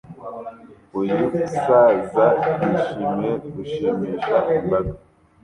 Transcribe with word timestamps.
Uyu 0.99 1.17
saza 1.61 2.21
yishimiye 2.61 3.31
gushimisha 3.55 4.37
imbaga 4.57 4.93